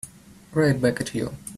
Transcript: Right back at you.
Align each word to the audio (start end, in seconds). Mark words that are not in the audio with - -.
Right 0.51 0.81
back 0.81 0.99
at 0.99 1.13
you. 1.13 1.37